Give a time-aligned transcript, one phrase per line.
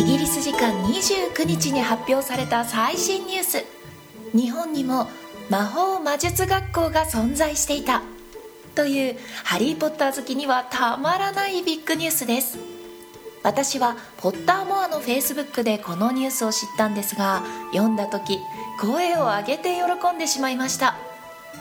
[0.00, 3.64] イギリス時間29日に発表された最新ニュース。
[4.32, 5.06] 日本にも
[5.50, 8.00] 魔法魔術学校が存在していた。
[8.74, 12.56] というハリー・ポッター好きにはたまらないビッグニュースです。
[13.42, 18.38] 私はポッターモアのフェイスブックでこのニュースを知ったんですが読んだ時
[18.80, 20.96] 声を上げて喜んでしまいました。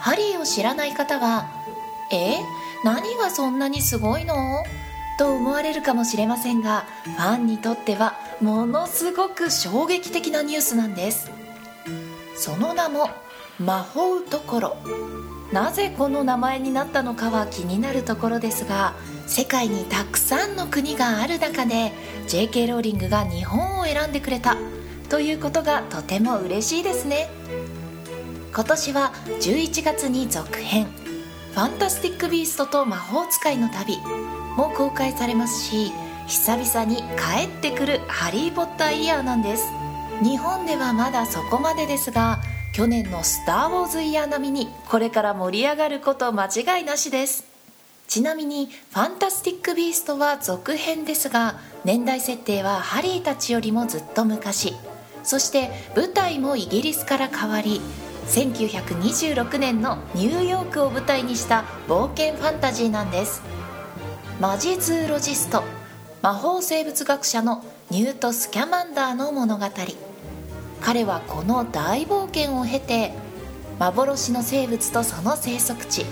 [0.00, 1.50] ハリーを知らない方は
[2.10, 2.38] 「え？
[2.82, 4.64] 何がそんなにすごいの?」
[5.18, 11.30] と思われるかもしれませんがファンにとってはものすごく衝撃的なニュースなんです。
[12.34, 13.10] その名も
[13.58, 14.76] 魔法ところ。
[15.52, 18.94] なぜこの名前になったのかは気になるところですが
[19.26, 21.92] 世界にたくさんの国がある中で
[22.26, 24.56] JK ローリングが日本を選んでくれた。
[25.08, 27.28] ということがとても嬉しいですね。
[28.54, 30.86] 今年は11月に続編
[31.54, 33.96] 「ファンタスティック・ビーストと魔法使いの旅」
[34.56, 35.92] も公開されますし
[36.32, 39.70] 久々に帰ってくるハリー・ポッターイヤーなんです。
[40.22, 42.40] 日本ではまだそこまでですが
[42.72, 47.44] 去年の「スター・ウォーズ・イヤー」並みにこれから盛り上がること間違いなしです。
[48.08, 54.74] ちなみに「ファンタスティック・ビースト」は続編ですが年代設定はハリーたちよりもずっと昔。
[55.22, 57.82] そして舞台もイギリスから変わり
[58.28, 63.42] 1926年のニューヨークを舞台にした冒険ファンタジーなんです。
[64.40, 65.81] マジズーロジスト。
[66.22, 69.66] 魔法生物学者のニュート・スキャマンダーの物語。
[70.80, 73.12] 彼はこの大冒険を経て
[73.80, 76.06] 幻の生物とその生息地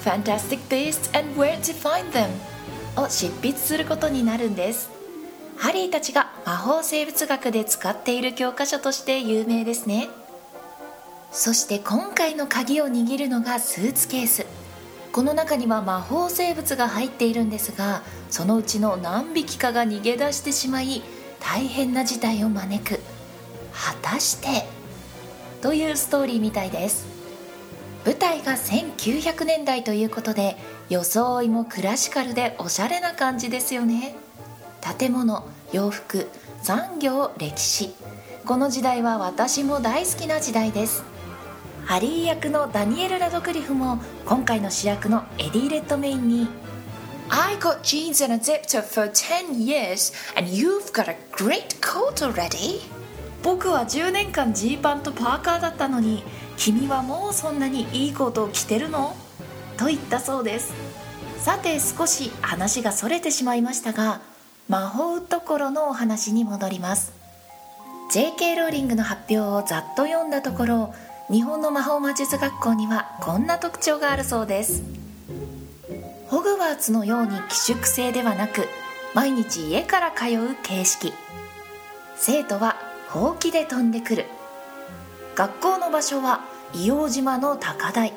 [0.00, 2.30] Fantastic Beasts and Where to Find Them
[3.00, 4.90] を執筆することになるんです。
[5.56, 10.08] ハリーたちが魔法生物学で使っている教科書として有名ですね。
[11.30, 14.63] そして今回の鍵を握るのがスーツケース。
[15.14, 21.04] この中には魔法生物が入っているんですがそのうちの何匹かが逃げ出してしまい
[21.38, 22.98] 大変な事態を招く。
[23.72, 24.66] 果たして？
[25.62, 27.06] というストーリーみたいです。
[28.04, 30.56] 舞台が1900年代ということで
[30.88, 34.16] 装いもクラシカルでおしゃれな感じですよね。
[34.98, 36.28] 建物洋服
[36.60, 37.94] 産業歴史。
[38.44, 41.04] この時代は私も大好きな時代です。
[41.86, 46.48] ハリー役のダニエル・ラドクリフも今回の主役のエディ・レッドメインに。
[47.28, 52.80] I got jeans and a zip-top for 10 years and you've got a great coat already?
[53.42, 56.22] 僕は10年間ジーパンとパーカーだったのに
[56.56, 59.14] 君はもうそんなにいいコートを着てるの？
[59.76, 60.72] と言ったそうです。
[61.38, 64.22] さて少し話がそれてしまいましたが
[64.68, 67.12] 魔法ところのお話に戻ります。
[68.10, 70.94] JK ローリングの発表をざっと読んだところ
[71.30, 74.82] 日本の魔法魔術学校にはこんな特徴があるそうです。
[76.28, 78.66] ホグワーツのように寄宿制ではなく
[79.14, 81.12] 毎日家から通う形式。
[82.16, 82.76] 生徒は
[83.08, 84.26] ほうきで飛んでくる。
[85.34, 86.40] 学校の場所は
[86.74, 88.12] 硫黄島の高台。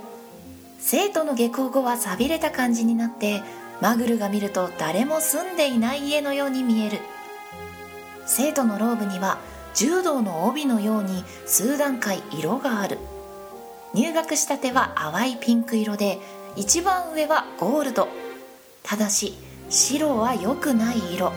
[0.80, 3.42] 生徒の下校後は寂れた感じになって
[3.82, 7.00] マグルが見ると誰も住んでいない家のように見える。
[8.26, 9.38] 生徒のローブには
[9.78, 12.98] 柔道の帯のように数段階色がある。
[13.94, 16.18] 入学したては淡いピンク色で
[16.56, 18.08] 一番上はゴールド。
[18.82, 19.38] ただし
[19.70, 21.32] 白は良くない色。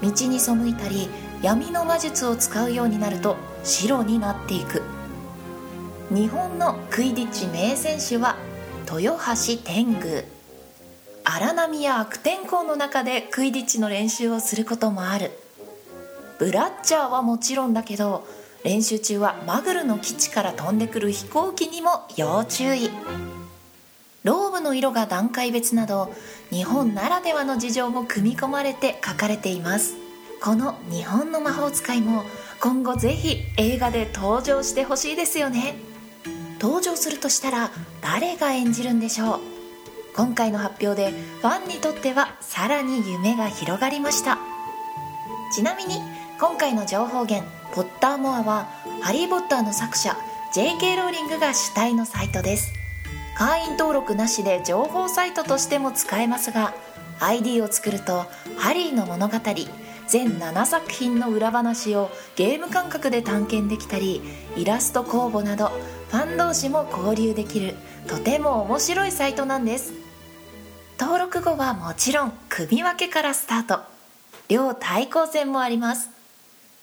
[0.00, 1.10] 道に背いたり
[1.42, 4.82] 闇の魔術を使うようになると白になっていく。
[6.10, 8.36] 日本のクイディッチ名選手は
[8.90, 10.24] 豊橋天狗。
[11.24, 15.32] 荒波や悪天候の中でクイディッチの練習をすることもある。
[16.42, 18.26] ブラッチャーはもちろんだけど
[18.64, 22.90] 練習中はマグルの基地から飛んでくる飛行機にも要注意。
[24.24, 26.12] ローブの色が段階別など
[26.50, 29.94] 日本ならではの事情も組み込まれて書かれています。
[30.42, 32.24] この日本の魔法使いも
[32.60, 35.76] 今後ぜひ映画で登場してほしいですよね。
[36.60, 37.70] 登場するとしたら
[38.00, 39.40] 誰が演じるんでしょう。
[40.16, 44.38] 今回の発表でファンにとってはさらに夢が広がりました。
[45.54, 46.00] ちなみに
[46.42, 48.64] 今回の情報源ポッターモアは
[49.00, 50.16] ハリー・ポッターの作者
[50.52, 50.96] J.K.
[50.96, 52.72] ローリングが主体のサイトです。
[53.38, 56.74] 会員登録なしで情報サイトとしても使えますが
[57.20, 58.24] ID を作ると
[58.56, 59.34] ハリーの物語
[60.08, 64.20] 全7作品の裏話をゲーム感覚で探検できたり
[64.56, 67.76] イラスト公募などファン同士も交流できる
[68.08, 69.92] とても面白いサイトなんです。
[70.98, 73.84] 登録後はもちろん組分けからスタート。
[74.48, 76.21] 両対抗戦もあります。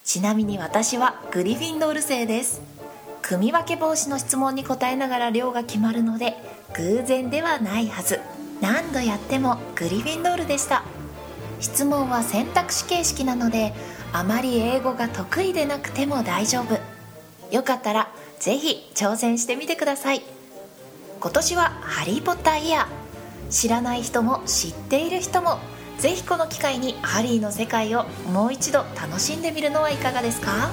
[0.09, 2.63] ちなみに私はグリフィンドール生です。
[3.21, 6.35] 組み分け防止の質問に答えながら量が決まるので
[6.73, 8.19] 偶然ではないはず。
[8.59, 10.83] 何度やってもグリフィンドールでした。
[11.59, 13.71] 質問は選択肢形式なので
[14.11, 16.79] あまり英語が得意でなくても大丈夫。
[17.55, 20.23] よかったらぜひ挑戦してみてください。
[21.19, 23.51] 今年はハリー・ポッターイヤー。
[23.51, 25.59] 知らない人も知っている人も。
[25.99, 30.69] ぜひこの機会にハリーの世界をもう一度楽しんでみるのはいかがですか？